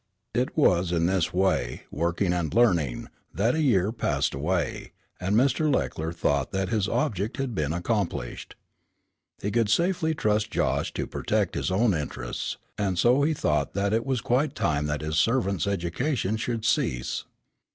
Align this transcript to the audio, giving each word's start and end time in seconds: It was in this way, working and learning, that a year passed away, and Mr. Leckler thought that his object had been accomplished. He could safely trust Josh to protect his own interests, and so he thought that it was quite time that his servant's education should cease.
It 0.33 0.57
was 0.57 0.91
in 0.91 1.05
this 1.05 1.31
way, 1.31 1.83
working 1.91 2.33
and 2.33 2.51
learning, 2.55 3.07
that 3.35 3.53
a 3.53 3.61
year 3.61 3.91
passed 3.91 4.33
away, 4.33 4.93
and 5.19 5.35
Mr. 5.35 5.71
Leckler 5.71 6.11
thought 6.11 6.49
that 6.51 6.69
his 6.69 6.89
object 6.89 7.37
had 7.37 7.53
been 7.53 7.71
accomplished. 7.71 8.55
He 9.43 9.51
could 9.51 9.69
safely 9.69 10.15
trust 10.15 10.49
Josh 10.49 10.91
to 10.95 11.05
protect 11.05 11.53
his 11.53 11.69
own 11.69 11.93
interests, 11.93 12.57
and 12.79 12.97
so 12.97 13.21
he 13.21 13.35
thought 13.35 13.75
that 13.75 13.93
it 13.93 14.03
was 14.03 14.21
quite 14.21 14.55
time 14.55 14.87
that 14.87 15.01
his 15.01 15.17
servant's 15.17 15.67
education 15.67 16.35
should 16.35 16.65
cease. 16.65 17.25